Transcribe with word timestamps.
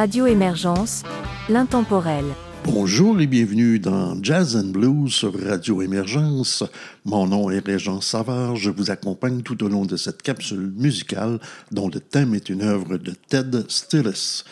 Radio 0.00 0.26
Émergence, 0.26 1.02
l'intemporel. 1.50 2.24
Bonjour 2.64 3.20
et 3.20 3.26
bienvenue 3.26 3.78
dans 3.78 4.16
Jazz 4.22 4.56
and 4.56 4.70
Blues 4.70 5.12
sur 5.12 5.38
Radio 5.38 5.82
Émergence. 5.82 6.64
Mon 7.04 7.26
nom 7.26 7.50
est 7.50 7.66
Régent 7.66 8.00
Savard. 8.00 8.56
Je 8.56 8.70
vous 8.70 8.90
accompagne 8.90 9.42
tout 9.42 9.62
au 9.62 9.68
long 9.68 9.84
de 9.84 9.98
cette 9.98 10.22
capsule 10.22 10.72
musicale 10.74 11.38
dont 11.70 11.90
le 11.90 12.00
thème 12.00 12.34
est 12.34 12.48
une 12.48 12.62
œuvre 12.62 12.96
de 12.96 13.12
Ted 13.28 13.58
Stillis. 13.68 14.44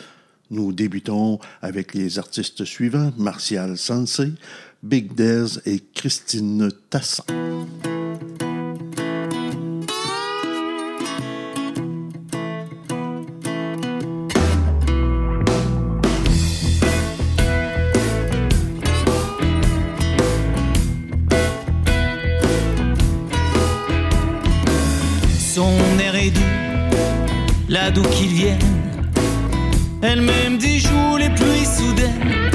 Nous 0.51 0.71
débutons 0.71 1.39
avec 1.63 1.95
les 1.95 2.19
artistes 2.19 2.63
suivants 2.63 3.11
Martial 3.17 3.75
Sensei, 3.75 4.33
Big 4.83 5.15
Dez 5.15 5.57
et 5.65 5.79
Christine 5.95 6.69
Tassin. 6.91 7.23
D'où 27.91 28.03
qu'il 28.03 28.33
vienne. 28.33 28.59
Elle 30.01 30.21
m'aime 30.21 30.57
des 30.57 30.79
les 31.17 31.29
pluies 31.29 31.65
soudaines. 31.65 32.51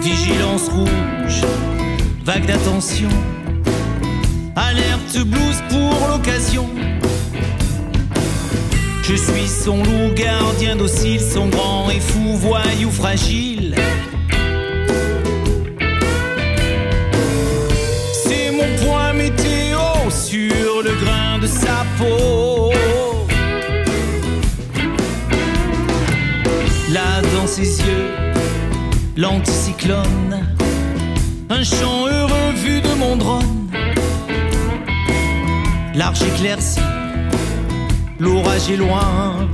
Vigilance 0.00 0.68
rouge, 0.68 1.42
vague 2.24 2.46
d'attention. 2.46 3.08
Alerte 4.56 5.18
blues 5.24 5.62
pour 5.68 6.08
l'occasion. 6.08 6.68
Je 9.02 9.14
suis 9.14 9.48
son 9.48 9.82
loup 9.82 10.14
gardien 10.14 10.76
docile, 10.76 11.20
son 11.20 11.48
grand 11.48 11.90
et 11.90 12.00
fou 12.00 12.36
voyou 12.36 12.90
fragile. 12.90 13.74
C'est 18.24 18.50
mon 18.52 18.86
point 18.86 19.12
météo 19.12 19.80
sur 20.10 20.82
le 20.82 20.94
grain 21.04 21.38
de 21.40 21.46
sa 21.46 21.84
peau. 21.98 22.41
Ses 27.52 27.80
yeux 27.80 28.08
l'anticyclone, 29.14 30.40
un 31.50 31.62
chant 31.62 32.06
heureux 32.06 32.52
vu 32.54 32.80
de 32.80 32.94
mon 32.98 33.16
drone. 33.16 33.68
Large 35.94 36.22
éclairci, 36.22 36.80
l'orage 38.18 38.70
est 38.70 38.76
loin, 38.76 39.50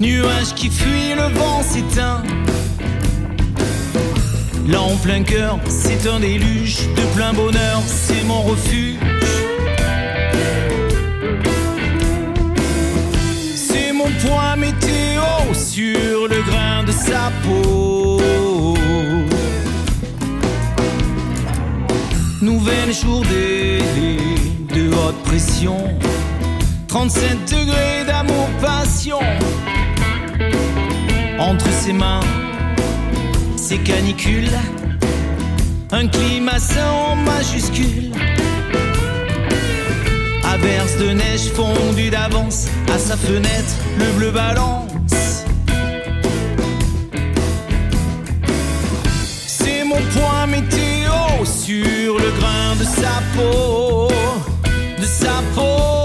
nuage 0.00 0.52
qui 0.56 0.68
fuit, 0.68 1.14
le 1.14 1.32
vent 1.38 1.62
s'éteint. 1.62 2.24
Là 4.66 4.80
en 4.80 4.96
plein 4.96 5.22
cœur, 5.22 5.60
c'est 5.68 6.08
un 6.08 6.18
déluge 6.18 6.88
de 6.96 7.04
plein 7.14 7.32
bonheur, 7.32 7.82
c'est 7.86 8.24
mon 8.24 8.42
refuge. 8.42 8.96
C'est 13.54 13.92
mon 13.92 14.10
point 14.24 14.56
météo 14.56 15.15
sur 15.56 16.28
le 16.28 16.42
grain 16.42 16.84
de 16.84 16.92
sa 16.92 17.30
peau. 17.42 18.20
Nouvelle 22.42 22.92
journée 22.92 23.78
de 24.74 24.92
haute 24.92 25.22
pression, 25.24 25.78
37 26.88 27.50
degrés 27.50 28.04
d'amour 28.06 28.48
passion. 28.60 29.20
Entre 31.38 31.70
ses 31.72 31.92
mains, 31.92 32.20
c'est 33.56 33.78
canicule, 33.78 34.50
un 35.90 36.06
climat 36.06 36.58
sans 36.58 37.16
majuscule. 37.16 38.12
Averse 40.44 40.96
de 40.98 41.10
neige 41.10 41.50
fondue 41.54 42.10
d'avance, 42.10 42.66
à 42.92 42.98
sa 42.98 43.16
fenêtre, 43.16 43.74
le 43.98 44.18
bleu 44.18 44.30
balance 44.30 44.85
sur 51.66 52.16
le 52.16 52.30
grain 52.38 52.76
de 52.78 52.84
sa 52.84 53.20
peau, 53.34 54.08
de 55.00 55.04
sa 55.04 55.42
peau. 55.52 55.95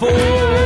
De 0.00 0.57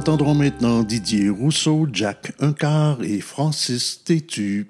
entendrons 0.00 0.34
maintenant 0.34 0.82
Didier 0.82 1.28
Rousseau, 1.28 1.86
Jack 1.92 2.32
Uncar 2.40 3.02
et 3.02 3.20
Francis 3.20 4.02
Tétu. 4.02 4.66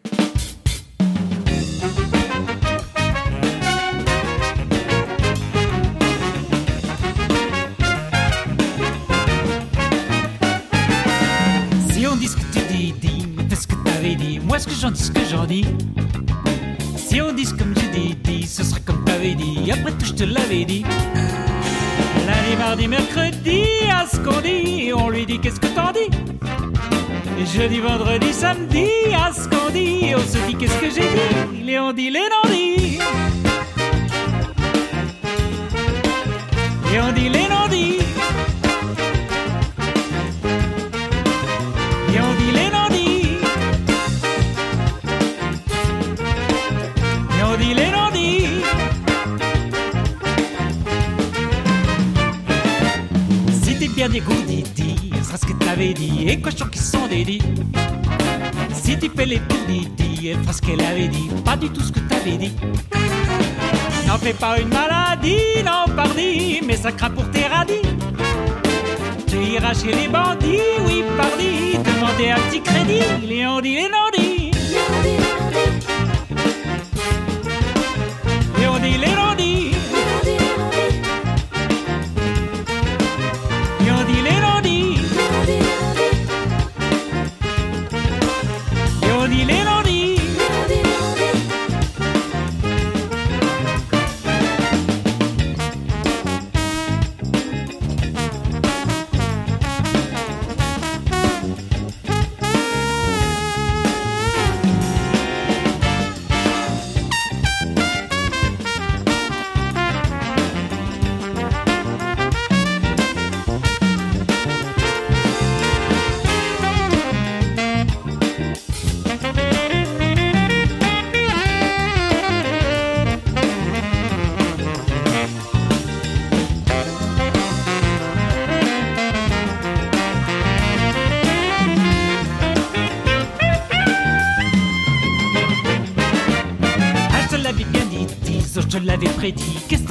Si 11.92 12.06
on 12.08 12.16
que 12.16 12.24
tu 12.52 12.58
dis, 12.68 12.92
dis, 13.00 13.28
fais 13.48 13.54
ce 13.54 13.68
que 13.68 13.74
t'avais 13.84 14.16
dit. 14.16 14.40
Moi, 14.40 14.58
ce 14.58 14.66
que 14.66 14.74
j'en 14.74 14.90
dis, 14.90 15.00
ce 15.00 15.12
que 15.12 15.24
j'en 15.30 15.46
dis. 15.46 15.64
Si 16.96 17.22
on 17.22 17.32
dit 17.32 17.44
comme 17.56 17.72
j'ai 17.78 18.00
dit, 18.00 18.16
dis, 18.24 18.46
ce 18.48 18.64
serait 18.64 18.80
comme 18.80 19.04
t'avais 19.04 19.36
dit. 19.36 19.70
Après 19.70 19.92
tout, 19.92 20.06
je 20.06 20.14
te 20.14 20.24
l'avais 20.24 20.64
dit. 20.64 20.84
Lundi, 22.26 22.56
mardi, 22.58 22.88
mercredi, 22.88 23.64
à 23.90 24.06
ce 24.06 24.18
qu'on 24.18 24.40
dit, 24.40 24.92
on 24.94 25.08
lui 25.10 25.26
dit 25.26 25.38
qu'est-ce 25.38 25.60
que 25.60 25.68
t'en 25.68 25.92
dis? 25.92 26.10
Jeudi, 27.54 27.80
vendredi, 27.80 28.32
samedi, 28.32 28.86
à 29.14 29.32
ce 29.32 29.48
qu'on 29.48 29.70
dit, 29.70 30.12
on 30.14 30.20
se 30.20 30.38
dit 30.46 30.54
qu'est-ce 30.54 30.78
que 30.78 30.90
j'ai 30.90 31.08
dit? 31.08 31.64
Les 31.64 31.78
dit, 31.94 32.10
les 32.10 32.20
non 32.20 32.50
dit. 32.50 32.98
Et 36.92 37.12
dit, 37.14 37.28
les 37.28 37.48
non 37.48 37.68
T'es 54.00 54.08
bien 54.08 54.20
dégoûté, 54.20 54.64
dis, 54.74 55.10
ce 55.22 55.44
que 55.44 55.52
t'avais 55.62 55.92
dit. 55.92 56.26
Et 56.26 56.40
cochons 56.40 56.68
qui 56.72 56.78
sont 56.78 57.06
dédits. 57.06 57.42
Si 58.72 58.98
tu 58.98 59.10
fais 59.14 59.26
les 59.26 59.42
dis, 59.68 60.28
elle 60.28 60.38
fera 60.38 60.54
ce 60.54 60.62
qu'elle 60.62 60.80
avait 60.80 61.08
dit. 61.08 61.28
Pas 61.44 61.54
du 61.54 61.68
tout 61.68 61.82
ce 61.82 61.92
que 61.92 62.00
t'avais 62.08 62.38
dit. 62.38 62.54
N'en 64.06 64.16
fais 64.16 64.32
pas 64.32 64.58
une 64.58 64.70
maladie, 64.70 65.62
non, 65.62 65.94
pardi, 65.94 66.62
mais 66.66 66.78
ça 66.78 66.92
craint 66.92 67.10
pour 67.10 67.30
tes 67.30 67.44
radis. 67.46 67.82
Tu 69.26 69.36
iras 69.36 69.74
chez 69.74 69.92
les 69.92 70.08
bandits, 70.08 70.80
oui, 70.86 71.04
pardi, 71.18 71.76
demander 71.84 72.30
un 72.30 72.40
petit 72.48 72.62
crédit. 72.62 73.26
Les 73.28 73.46
on 73.46 73.60
dit, 73.60 73.74
les 73.74 73.82
non 73.82 74.08
dit. 74.16 74.50
Les 78.56 78.80
dit, 78.80 78.98
les 78.98 79.14
non. 79.14 79.29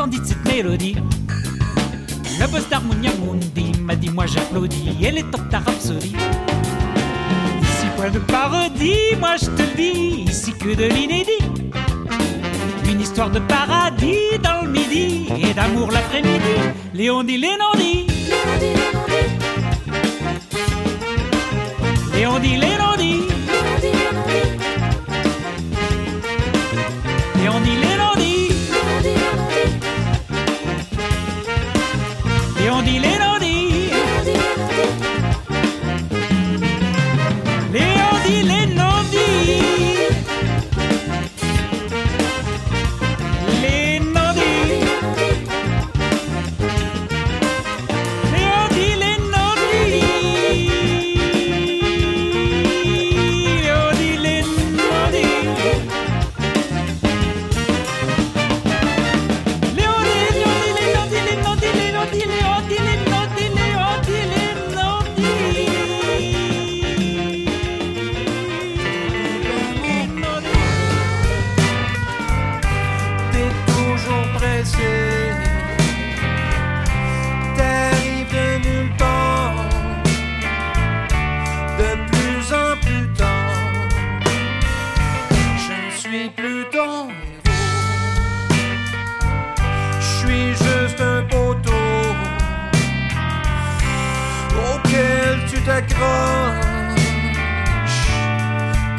Prédit. 0.09 0.15
Qu'est-ce 0.17 0.17
t'en 0.17 0.17
dis 0.17 0.19
de 0.19 0.25
cette 0.25 0.45
mélodie 0.45 0.95
Le 2.39 2.47
boss 2.47 2.67
d'Harmonia 2.69 3.11
Mundi 3.25 3.71
m'a 3.81 3.95
dit, 3.95 4.09
moi 4.09 4.25
j'applaudis. 4.25 4.97
Elle 5.03 5.17
est 5.19 5.31
top 5.31 5.49
ta 5.49 5.59
rhapsodie. 5.59 6.15
Ici, 7.61 7.87
point 7.95 8.09
de 8.09 8.19
parodie, 8.19 9.15
moi 9.19 9.35
je 9.41 9.45
te 9.45 9.61
le 9.61 9.75
dis. 9.75 10.25
Ici 10.29 10.53
que 10.53 10.75
de 10.75 10.85
l'inédit. 10.85 11.43
Une 12.89 13.01
histoire 13.01 13.29
de 13.29 13.39
paradis 13.39 14.39
dans 14.43 14.63
le 14.63 14.69
midi 14.69 15.27
et 15.41 15.53
d'amour 15.53 15.91
l'après-midi. 15.91 16.55
Léon 16.93 17.23
dit, 17.23 17.37
Léon 17.37 17.73
dit. 17.77 18.07
Léon 22.13 22.39
dit, 22.39 22.57
Léon 22.57 22.59
dit. 22.59 22.69
Et 22.81 22.88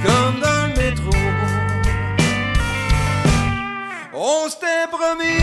comme 0.04 0.40
dans 0.40 0.66
le 0.68 0.74
métro. 0.76 1.10
On 4.12 4.48
s'était 4.48 4.86
promis, 4.90 5.39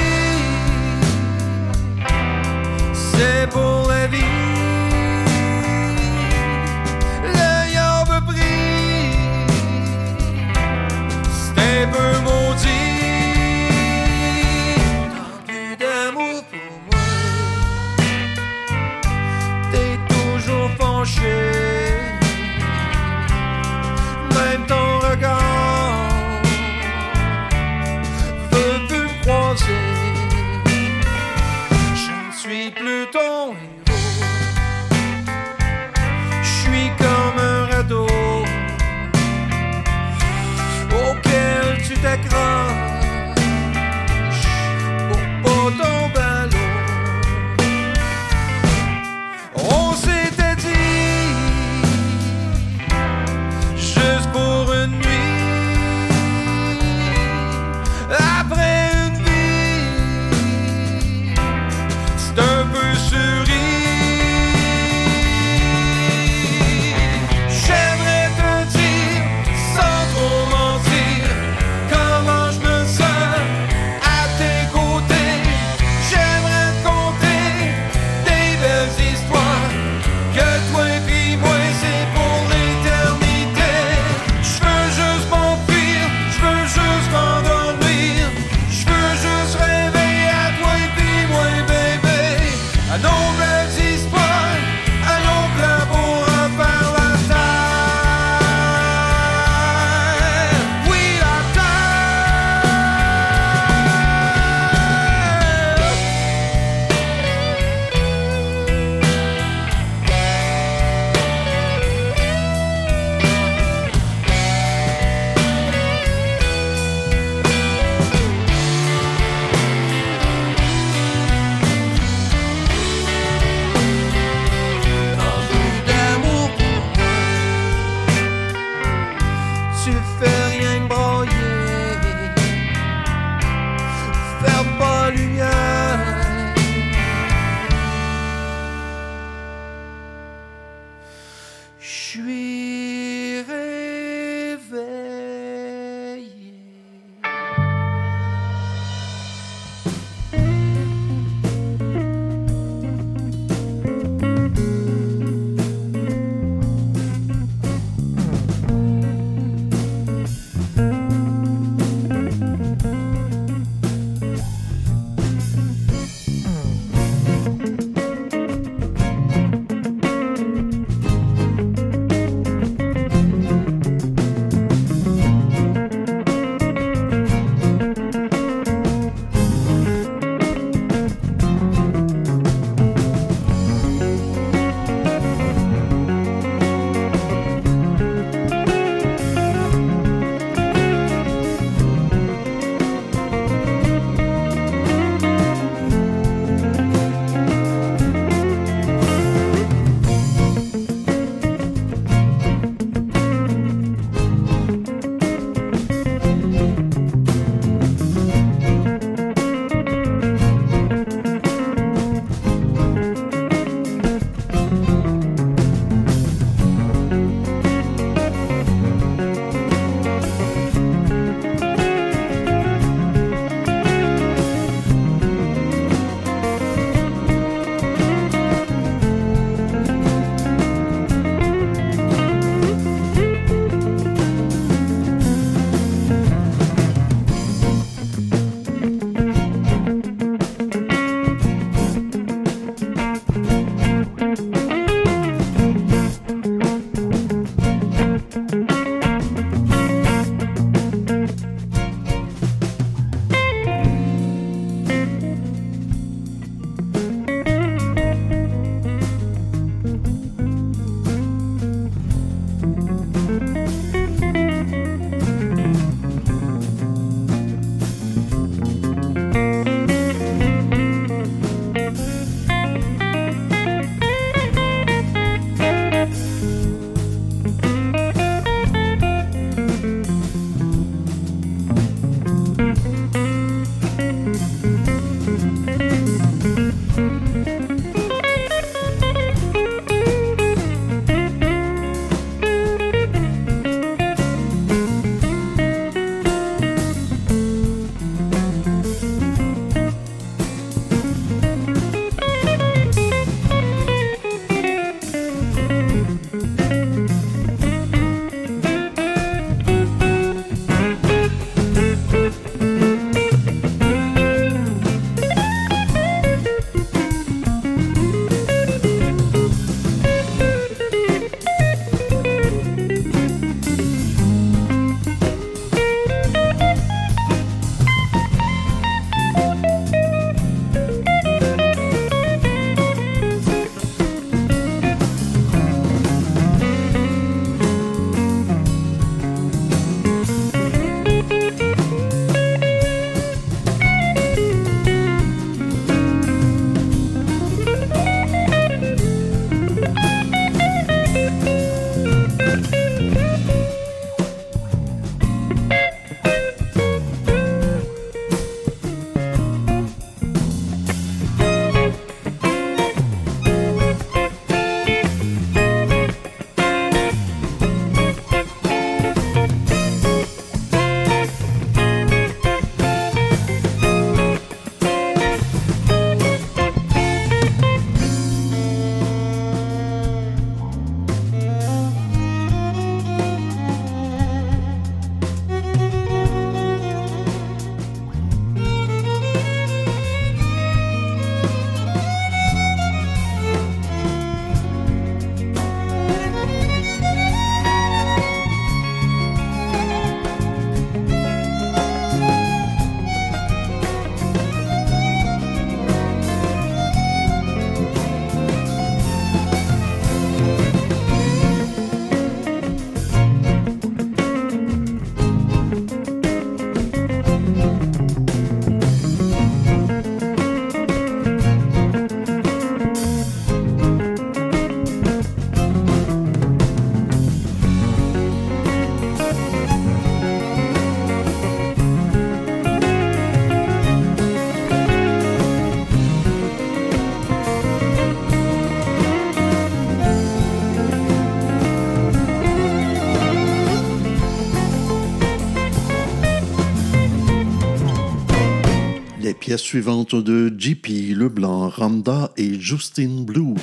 pièce 449.58 449.66
suivante 449.66 450.14
de 450.14 450.54
JP 450.56 451.16
Leblanc, 451.16 451.70
Randa 451.70 452.32
et 452.38 452.60
Justin 452.60 453.24
Blue. 453.24 453.56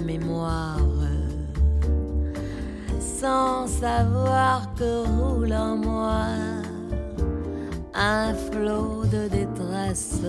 Mémoire, 0.00 0.78
sans 3.00 3.66
savoir 3.66 4.72
que 4.74 5.06
roule 5.06 5.52
en 5.52 5.76
moi 5.76 6.24
un 7.94 8.34
flot 8.34 9.04
de 9.04 9.28
détresse, 9.28 10.22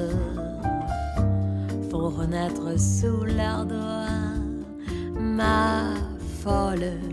font 1.90 2.10
renaître 2.10 2.80
sous 2.80 3.24
leurs 3.24 3.66
doigts 3.66 4.08
ma 5.20 5.94
folle 6.44 7.11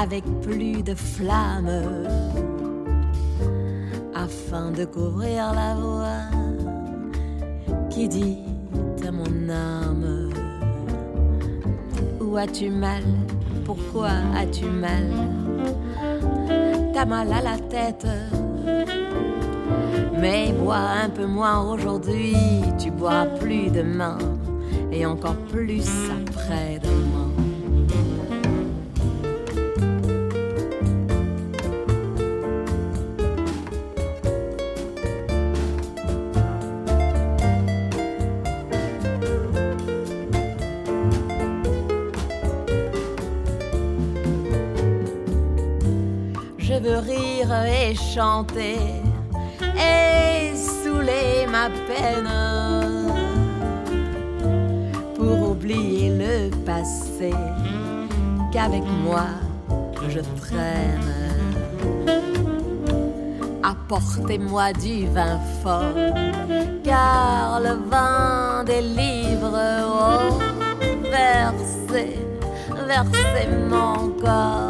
avec 0.00 0.24
plus 0.40 0.82
de 0.82 0.94
flamme 0.94 1.68
afin 4.14 4.70
de 4.70 4.86
couvrir 4.86 5.52
la 5.52 5.74
voix 5.74 6.24
qui 7.90 8.08
dit 8.08 8.38
à 9.06 9.10
mon 9.10 9.50
âme 9.50 10.30
Où 12.20 12.36
as-tu 12.38 12.70
mal? 12.70 13.02
Pourquoi 13.66 14.12
as-tu 14.34 14.64
mal? 14.64 15.10
T'as 16.94 17.04
mal 17.04 17.30
à 17.32 17.42
la 17.42 17.58
tête 17.58 18.06
Mais 20.18 20.52
bois 20.52 20.86
un 21.04 21.10
peu 21.10 21.26
moins 21.26 21.60
aujourd'hui, 21.70 22.34
tu 22.78 22.90
boiras 22.90 23.26
plus 23.26 23.70
demain 23.70 24.16
et 24.90 25.04
encore 25.04 25.36
plus 25.52 25.88
après-demain. 26.10 26.79
Et 47.66 47.94
chanter 47.94 48.78
et 49.76 50.54
saouler 50.54 51.46
ma 51.50 51.68
peine 51.88 52.28
pour 55.14 55.50
oublier 55.50 56.10
le 56.10 56.50
passé 56.64 57.32
qu'avec 58.52 58.84
moi 59.04 59.26
je 60.08 60.20
traîne. 60.40 61.20
Apportez-moi 63.62 64.72
du 64.72 65.06
vin 65.06 65.38
fort, 65.62 65.94
car 66.82 67.60
le 67.60 67.74
vin 67.90 68.64
délivre, 68.64 69.58
oh, 69.86 70.38
versez, 71.02 72.18
versez 72.86 73.48
mon 73.68 74.10
corps 74.20 74.69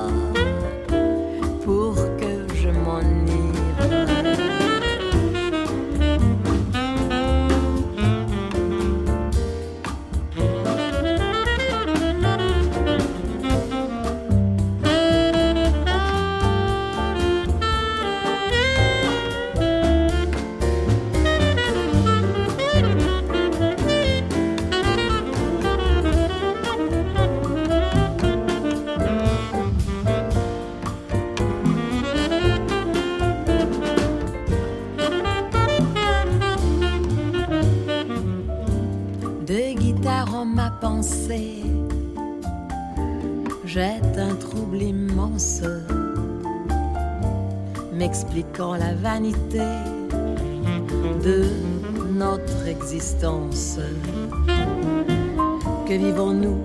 m'expliquant 48.61 48.75
la 48.75 48.95
vanité 48.95 49.61
de 51.25 51.45
notre 52.13 52.67
existence. 52.67 53.79
Que 55.87 55.95
vivons-nous? 55.95 56.59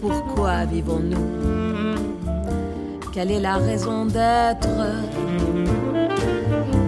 Pourquoi 0.00 0.64
vivons-nous? 0.64 1.18
Quelle 3.12 3.30
est 3.32 3.40
la 3.40 3.56
raison 3.56 4.06
d'être? 4.06 4.68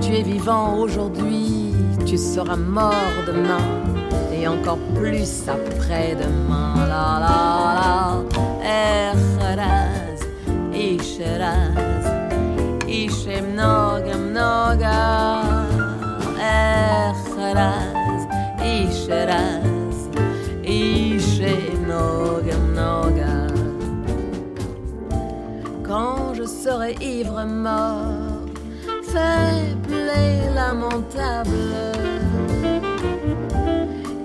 Tu 0.00 0.14
es 0.14 0.22
vivant 0.22 0.78
aujourd'hui, 0.78 1.74
tu 2.06 2.16
seras 2.16 2.56
mort 2.56 3.24
demain 3.26 3.66
et 4.34 4.48
encore 4.48 4.78
plus 4.94 5.44
après-demain. 5.48 6.72
Quand 25.84 26.32
je 26.34 26.44
serai 26.44 26.94
ivre 27.02 27.44
mort, 27.44 28.46
faible 29.02 30.10
et 30.26 30.54
lamentable 30.54 31.72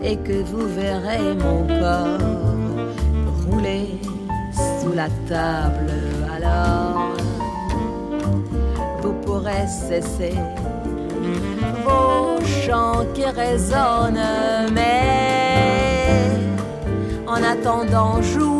et 0.01 0.15
que 0.15 0.41
vous 0.43 0.67
verrez 0.67 1.35
mon 1.35 1.67
corps 1.67 2.21
rouler 3.45 3.99
sous 4.81 4.93
la 4.93 5.09
table. 5.27 5.91
Alors, 6.33 6.96
cesser 9.67 10.35
vos 11.83 12.45
chants 12.45 13.05
qui 13.13 13.25
résonnent, 13.25 14.19
mais 14.73 16.31
en 17.27 17.41
attendant, 17.43 18.21
jouer, 18.21 18.56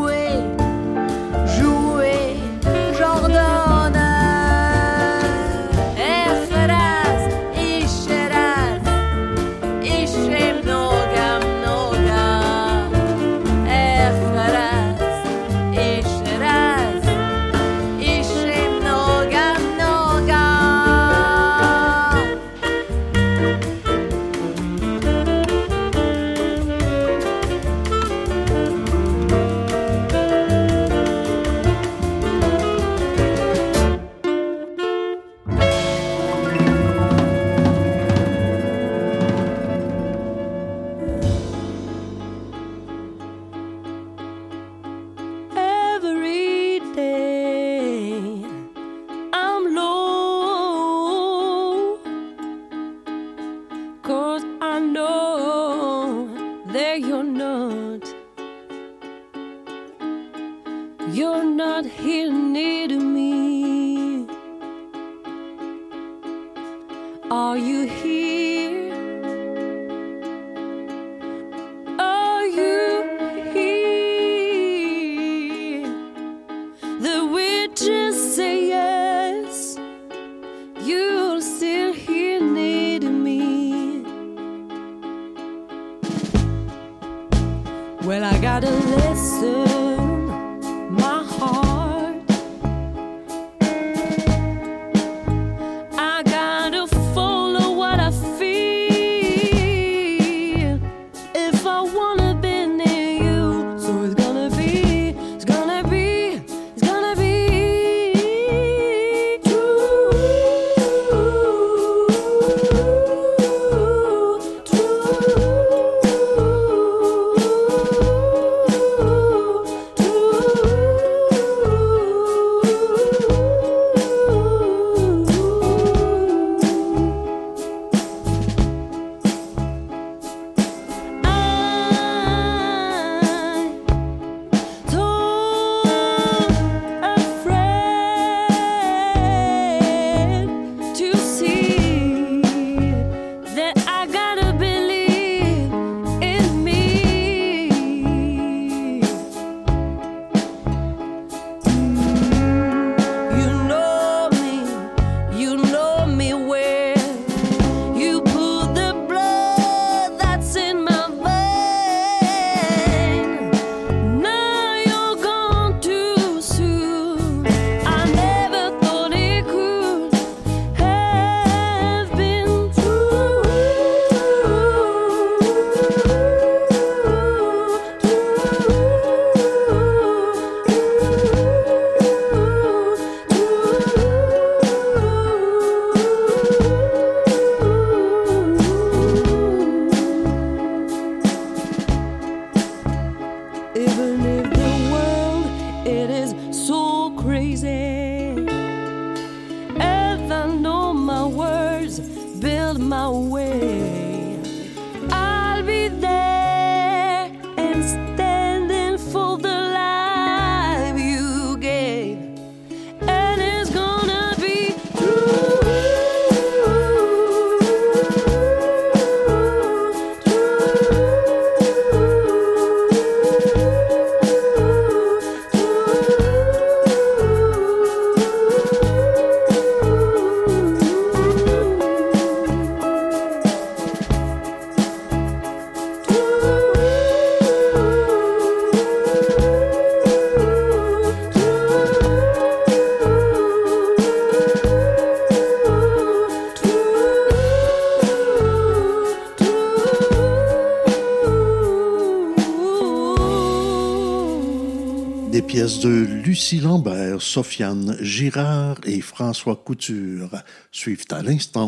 Lucie 256.38 256.60
Lambert, 256.60 257.20
Sofiane 257.20 257.98
Girard 258.00 258.78
et 258.86 259.02
François 259.02 259.56
Couture 259.56 260.30
suivent 260.72 261.06
à 261.10 261.24
l'instant. 261.24 261.68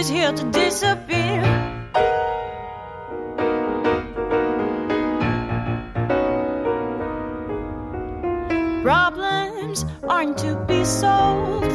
is 0.00 0.08
here 0.08 0.32
to 0.32 0.44
disappear. 0.50 1.42
Problems 8.82 9.84
aren't 10.08 10.38
to 10.38 10.56
be 10.66 10.86
solved. 10.86 11.74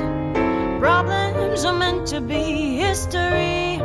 Problems 0.79 1.65
are 1.65 1.77
meant 1.77 2.07
to 2.07 2.19
be 2.19 2.77
history. 2.77 3.79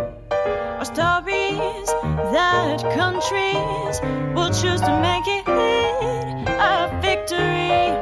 Or 0.80 0.86
stories 0.86 1.88
that 2.34 2.78
countries 2.96 3.94
will 4.34 4.52
choose 4.60 4.80
to 4.88 4.92
make 5.08 5.26
it 5.38 5.44
a 6.48 6.98
victory. 7.02 7.92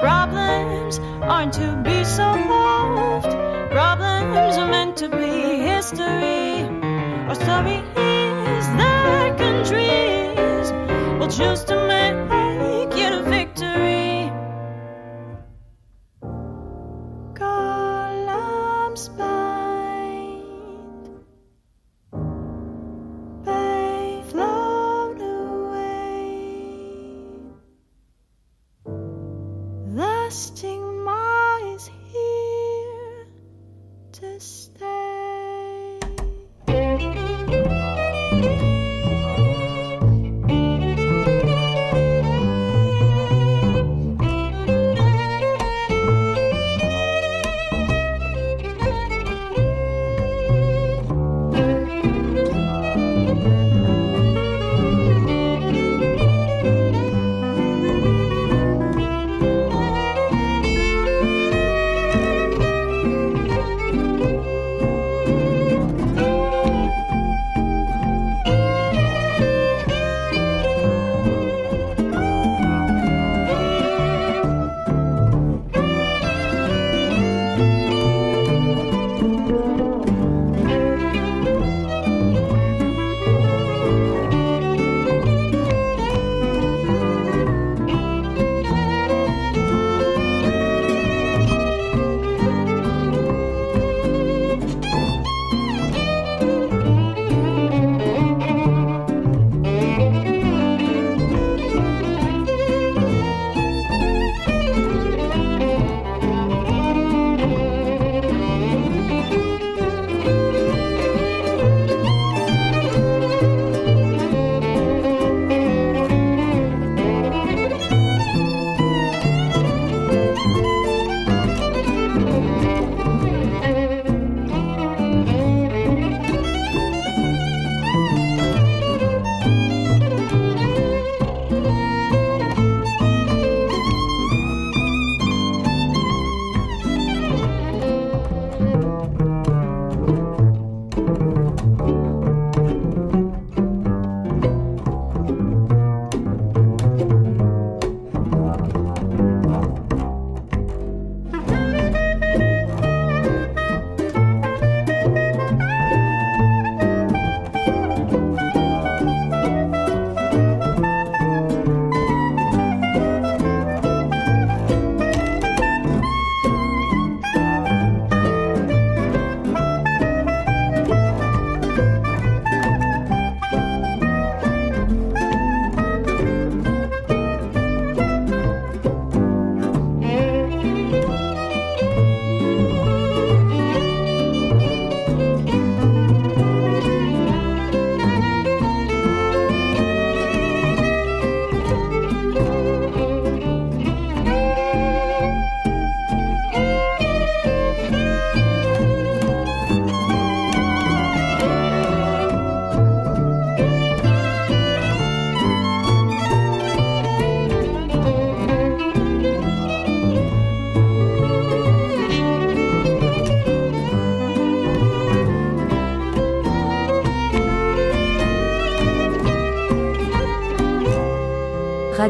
Problems 0.00 0.98
aren't 1.22 1.52
to 1.52 1.80
be 1.84 2.02
solved 2.02 2.51
to 5.02 5.08
be 5.08 5.56
history. 5.56 6.62
Or 7.26 7.30
oh, 7.30 7.34
sorry. 7.34 8.31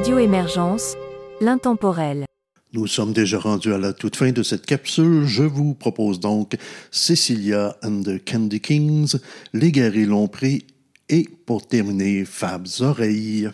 Radio 0.03 0.19
Émergence, 0.19 0.97
l'intemporel. 1.41 2.25
Nous 2.73 2.89
sommes 2.89 3.13
déjà 3.13 3.39
rendus 3.39 3.73
à 3.73 3.79
la 3.79 3.93
toute 3.93 4.17
fin 4.17 4.33
de 4.33 4.43
cette 4.43 4.67
capsule. 4.67 5.27
Je 5.27 5.45
vous 5.45 5.75
propose 5.75 6.19
donc 6.19 6.57
Cecilia 6.91 7.77
and 7.85 8.03
the 8.03 8.21
Candy 8.25 8.61
Kings, 8.61 9.15
Les 9.53 9.71
Guerriers 9.71 10.07
l'ont 10.07 10.27
pris 10.27 10.67
et 11.09 11.29
pour 11.47 11.69
terminer, 11.69 12.25
Fab's 12.25 12.81
Oreilles. 12.81 13.51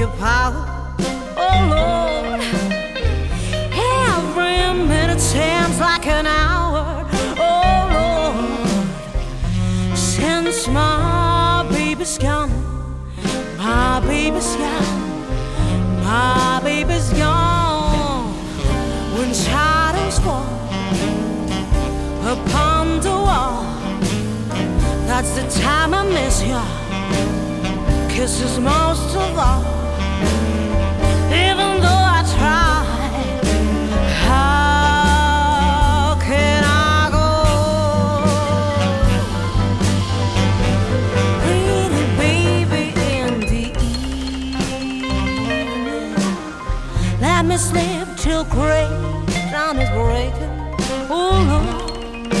Your 0.00 0.08
power? 0.12 0.64
Oh 1.36 1.58
Lord, 1.76 2.40
every 4.08 4.72
minute 4.88 5.20
seems 5.20 5.78
like 5.78 6.06
an 6.06 6.26
hour. 6.26 7.06
Oh 7.36 7.88
Lord, 7.98 8.86
since 9.94 10.66
my 10.68 11.66
baby's 11.70 12.16
gone, 12.16 12.50
my 13.58 14.00
baby's 14.00 14.56
gone, 14.56 16.02
my 16.02 16.60
baby's 16.64 17.12
gone. 17.12 18.32
When 19.18 19.34
shadows 19.34 20.18
fall 20.20 20.46
upon 22.24 23.00
the 23.00 23.10
wall, 23.10 23.64
that's 25.06 25.32
the 25.32 25.46
time 25.60 25.92
I 25.92 26.04
miss 26.08 26.42
you. 26.42 26.58
Kisses 28.08 28.58
most 28.58 29.14
of 29.14 29.38
all. 29.38 29.89
Sleep 47.60 48.08
till 48.16 48.44
gray 48.44 48.88
dawn 49.52 49.78
is 49.78 49.90
breaking. 49.90 50.54
Oh 51.10 51.36
Lord, 51.50 52.32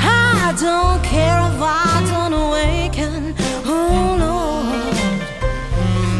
I 0.00 0.54
don't 0.58 1.02
care 1.04 1.40
if 1.50 1.60
I 1.60 2.02
don't 2.10 2.32
awaken. 2.32 3.34
Oh 3.66 4.16
Lord, 4.24 4.96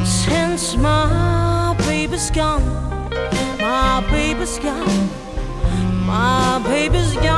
since 0.07 0.77
my 0.77 1.75
baby's 1.87 2.31
gone, 2.31 2.63
my 3.59 4.05
baby's 4.11 4.59
gone, 4.59 5.09
my 6.05 6.61
baby's 6.65 7.15
gone. 7.15 7.38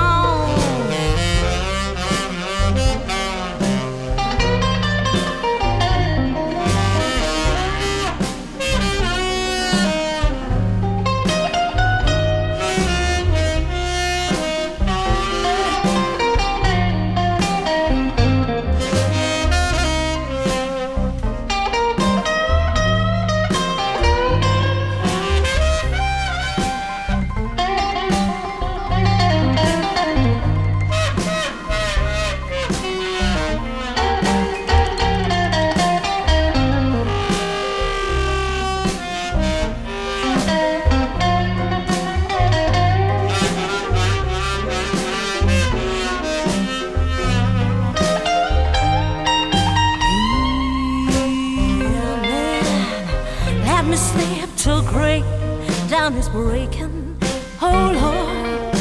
Breaking. 56.45 57.17
Oh 57.61 57.83
Lord, 58.03 58.75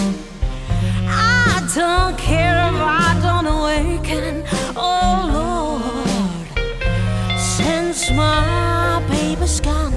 I 1.07 1.67
don't 1.75 2.17
care 2.17 2.57
if 2.69 2.77
I 3.03 3.09
don't 3.25 3.47
awaken. 3.57 4.43
Oh 4.75 5.15
Lord, 5.39 6.47
since 7.37 8.11
my 8.11 9.03
baby's 9.09 9.59
gone, 9.59 9.93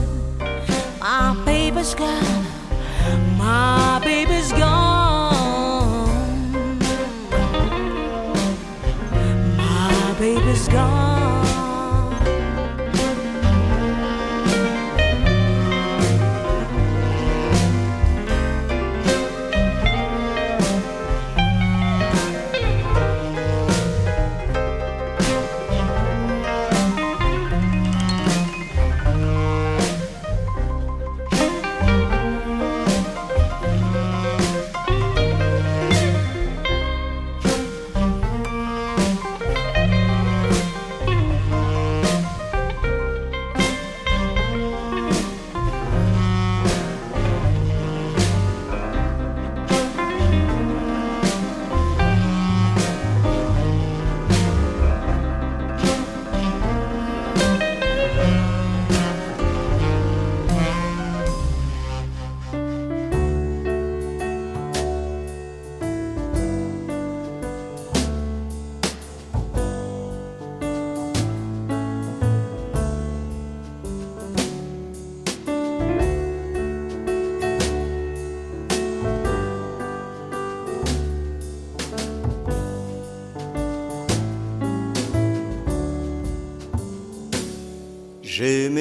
my 1.01 1.37
baby's 1.45 1.95
gone, 1.95 2.45
my 3.39 4.01
baby's 4.05 4.32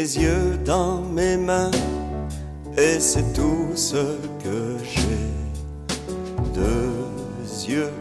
mes 0.02 0.18
yeux 0.18 0.58
dans 0.66 1.02
mes 1.02 1.38
mains 1.38 1.70
et 2.76 3.00
c'est 3.00 3.34
tout 3.34 3.68
ce 3.76 4.04
que 4.44 4.78
j'ai. 4.94 5.30
Deux 6.56 7.70
yeux 7.70 7.94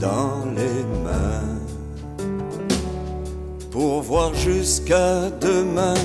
dans 0.00 0.44
les 0.58 0.82
mains 1.06 1.58
pour 3.70 4.02
voir 4.02 4.34
jusqu'à 4.34 5.30
demain 5.40 6.00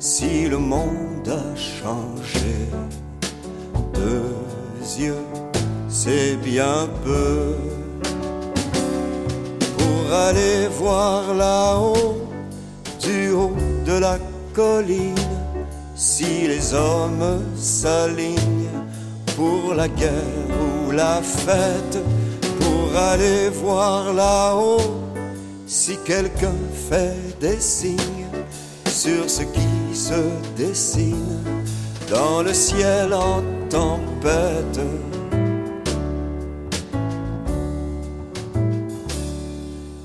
si 0.00 0.48
le 0.48 0.58
monde 0.58 1.28
a 1.28 1.56
changé. 1.56 2.56
Deux 3.94 4.34
yeux, 4.98 5.26
c'est 5.88 6.36
bien 6.36 6.88
peu 7.04 7.54
pour 9.78 10.12
aller 10.12 10.66
voir 10.82 11.34
là-haut 11.34 12.16
du 13.00 13.30
haut 13.30 13.56
de 13.86 13.92
la 13.98 14.18
colline 14.52 15.14
si 15.94 16.46
les 16.46 16.74
hommes 16.74 17.42
s'alignent 17.56 18.68
pour 19.36 19.74
la 19.74 19.88
guerre 19.88 20.50
ou 20.62 20.90
la 20.90 21.20
fête 21.22 21.98
pour 22.60 22.96
aller 22.96 23.48
voir 23.50 24.12
là-haut 24.12 25.00
si 25.66 25.96
quelqu'un 26.04 26.58
fait 26.88 27.16
des 27.40 27.60
signes 27.60 28.26
sur 28.86 29.28
ce 29.28 29.42
qui 29.42 29.94
se 29.94 30.22
dessine 30.56 31.38
dans 32.10 32.42
le 32.42 32.52
ciel 32.52 33.14
en 33.14 33.42
tempête. 33.68 34.80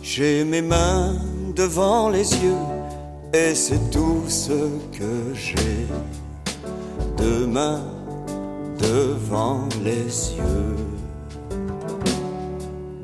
J'ai 0.04 0.44
mes 0.46 0.62
mains 0.62 1.16
devant 1.56 2.10
les 2.10 2.32
yeux 2.36 2.75
et 3.36 3.54
c'est 3.54 3.90
tout 3.92 4.24
ce 4.28 4.60
que 4.98 5.34
j'ai. 5.34 5.88
Deux 7.18 7.46
mains 7.46 7.84
devant 8.80 9.68
les 9.84 10.08
yeux 10.40 10.78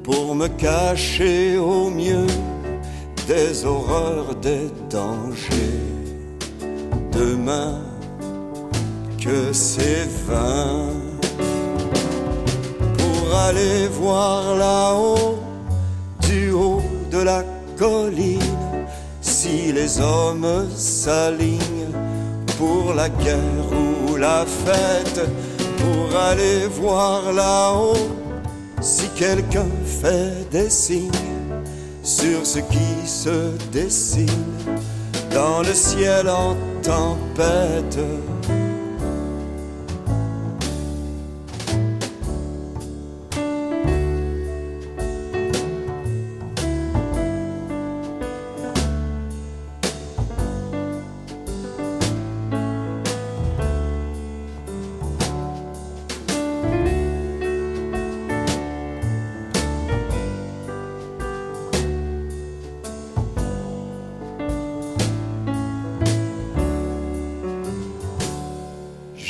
pour 0.03 0.36
me 0.36 0.47
cacher 0.47 1.57
au 1.57 1.89
mieux 1.89 2.27
des 3.27 3.65
horreurs, 3.65 4.36
des 4.36 4.67
dangers. 4.89 5.89
Demain, 7.11 7.79
que 9.23 9.51
c'est 9.51 10.07
vain 10.27 10.89
pour 12.97 13.36
aller 13.47 13.88
voir 13.88 14.55
là-haut, 14.55 15.38
du 16.21 16.51
haut 16.51 16.84
de 17.11 17.19
la 17.19 17.43
colline, 17.77 18.61
si 19.41 19.71
les 19.71 19.99
hommes 19.99 20.67
s'alignent 20.75 21.91
pour 22.59 22.93
la 22.93 23.09
guerre 23.09 23.67
ou 23.71 24.15
la 24.15 24.45
fête, 24.45 25.21
pour 25.81 26.15
aller 26.15 26.67
voir 26.79 27.33
là-haut, 27.33 28.07
si 28.81 29.07
quelqu'un 29.15 29.71
fait 29.83 30.47
des 30.51 30.69
signes 30.69 31.31
sur 32.03 32.45
ce 32.45 32.59
qui 32.59 32.91
se 33.07 33.49
dessine 33.71 34.45
dans 35.33 35.61
le 35.61 35.73
ciel 35.73 36.29
en 36.29 36.55
tempête. 36.83 37.97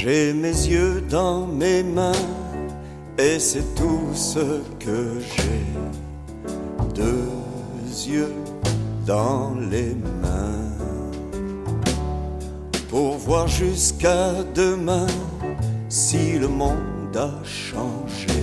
J'ai 0.04 0.34
mes 0.34 0.49
yeux 0.49 1.04
dans 1.08 1.45
mes 1.45 1.84
mains 1.84 2.26
et 3.20 3.38
c'est 3.38 3.76
tout 3.76 4.10
ce 4.16 4.64
que 4.80 5.20
j'ai. 5.20 5.64
Deux 6.95 7.30
yeux 8.08 8.34
dans 9.06 9.54
les 9.70 9.93
mains 10.24 10.74
pour 12.89 13.18
voir 13.18 13.47
jusqu'à 13.47 14.41
demain 14.56 15.06
si 15.88 16.39
le 16.39 16.47
monde 16.47 17.16
a 17.16 17.34
changé. 17.45 18.41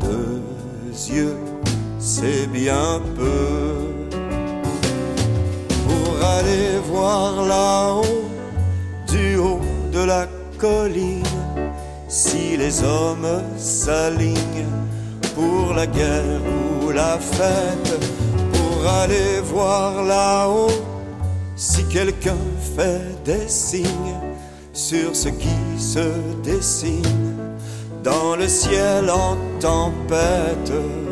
Deux 0.00 1.12
yeux, 1.12 1.38
c'est 1.98 2.46
bien 2.52 3.00
peu 3.16 3.74
pour 5.88 6.24
aller 6.24 6.78
voir 6.88 7.44
là-haut 7.44 8.13
si 12.08 12.56
les 12.56 12.82
hommes 12.82 13.42
s'alignent 13.58 14.68
pour 15.34 15.74
la 15.74 15.86
guerre 15.86 16.40
ou 16.80 16.90
la 16.90 17.18
fête 17.18 17.98
pour 18.52 18.86
aller 19.02 19.40
voir 19.42 20.02
là-haut 20.04 20.80
si 21.54 21.84
quelqu'un 21.84 22.44
fait 22.76 23.22
des 23.24 23.46
signes 23.46 24.20
sur 24.72 25.14
ce 25.14 25.28
qui 25.28 25.58
se 25.78 26.08
dessine 26.42 27.36
dans 28.02 28.36
le 28.36 28.48
ciel 28.48 29.10
en 29.10 29.36
tempête. 29.60 31.03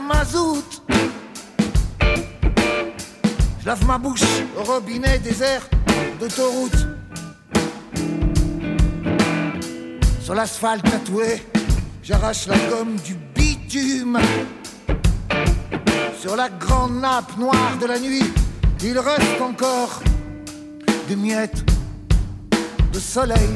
Mazout. 0.00 0.82
Je 3.60 3.66
lave 3.66 3.84
ma 3.86 3.98
bouche 3.98 4.22
au 4.58 4.64
robinet 4.64 5.18
désert 5.18 5.68
d'autoroute. 6.20 6.86
Sur 10.20 10.34
l'asphalte 10.34 10.84
tatoué, 10.90 11.46
j'arrache 12.02 12.46
la 12.46 12.58
gomme 12.70 12.96
du 12.96 13.14
bitume. 13.34 14.18
Sur 16.20 16.36
la 16.36 16.48
grande 16.48 17.00
nappe 17.00 17.36
noire 17.38 17.76
de 17.80 17.86
la 17.86 17.98
nuit, 17.98 18.24
il 18.82 18.98
reste 18.98 19.40
encore 19.40 20.00
des 21.08 21.16
miettes 21.16 21.64
de 22.92 22.98
soleil. 22.98 23.50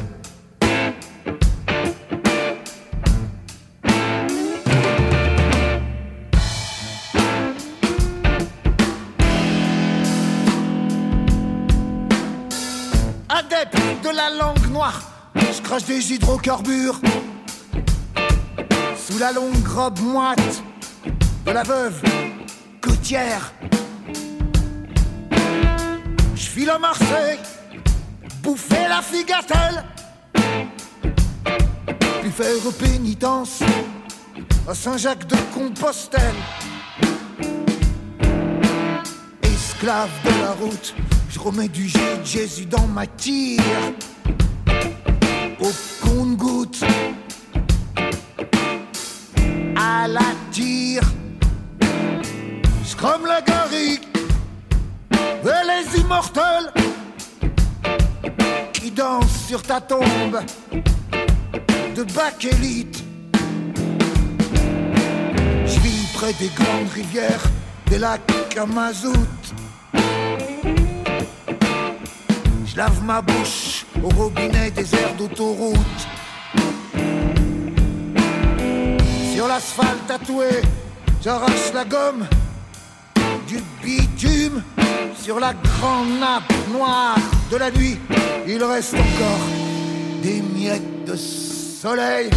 Je 15.34 15.62
crache 15.62 15.84
des 15.84 16.12
hydrocarbures 16.12 17.00
sous 18.96 19.18
la 19.18 19.32
longue 19.32 19.66
robe 19.66 20.00
moite 20.00 20.62
de 21.46 21.50
la 21.50 21.62
veuve 21.62 22.00
côtière. 22.80 23.52
Je 26.34 26.40
file 26.40 26.70
à 26.70 26.78
Marseille, 26.78 27.38
bouffer 28.42 28.88
la 28.88 29.02
figatelle, 29.02 29.84
puis 32.20 32.30
faire 32.30 32.72
pénitence 32.78 33.60
à 34.68 34.74
Saint-Jacques 34.74 35.26
de 35.26 35.36
Compostelle. 35.54 36.34
Esclave 39.42 40.10
de 40.24 40.42
la 40.42 40.52
route, 40.52 40.94
je 41.30 41.38
remets 41.38 41.68
du 41.68 41.88
jus 41.88 41.98
de 41.98 42.24
Jésus 42.24 42.66
dans 42.66 42.86
ma 42.86 43.06
tire. 43.06 43.62
Sur 59.50 59.62
ta 59.64 59.80
tombe 59.80 60.38
de 61.96 62.04
bakélite. 62.14 63.02
Je 65.66 65.80
vis 65.80 66.06
près 66.14 66.32
des 66.34 66.50
grandes 66.54 66.88
rivières, 66.94 67.42
des 67.86 67.98
lacs 67.98 68.56
à 68.56 68.64
mazout. 68.64 69.26
Je 72.64 72.76
lave 72.76 73.02
ma 73.02 73.20
bouche 73.20 73.86
au 74.04 74.08
robinet 74.10 74.70
désert 74.70 75.16
d'autoroute. 75.18 76.00
Sur 79.34 79.48
l'asphalte 79.48 80.06
tatoué, 80.06 80.62
j'arrache 81.24 81.72
la 81.74 81.84
gomme 81.84 82.24
du 83.48 83.58
bitume. 83.82 84.62
Sur 85.20 85.40
la 85.40 85.54
grande 85.54 86.20
nappe 86.20 86.52
noire 86.72 87.18
de 87.50 87.56
la 87.56 87.70
nuit, 87.70 87.98
il 88.46 88.62
reste 88.62 88.94
encore 88.94 89.46
des 90.22 90.40
miettes 90.40 91.04
de 91.04 91.16
soleil. 91.16 92.30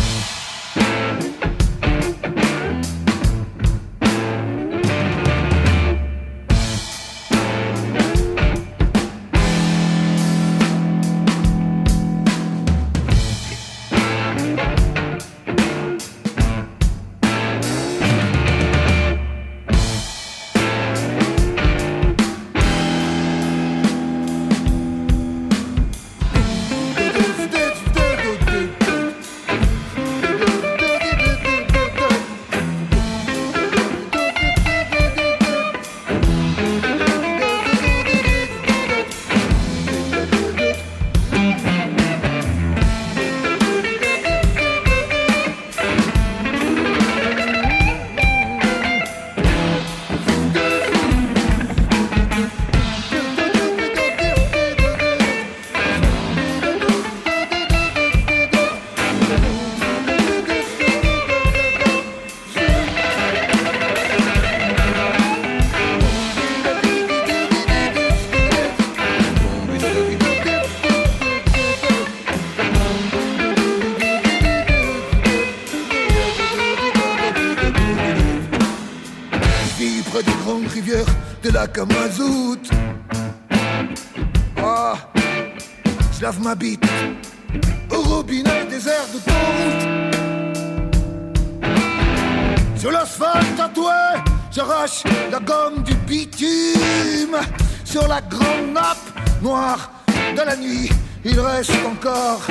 la 98.13 98.21
grande 98.21 98.73
nappe 98.73 99.07
noire 99.41 99.89
de 100.35 100.41
la 100.45 100.55
nuit, 100.55 100.87
il 101.25 101.39
reste 101.39 101.71
encore 101.91 102.41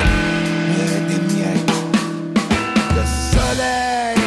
des 1.07 1.33
miettes 1.33 1.77
de 2.95 3.03
soleil. 3.31 4.22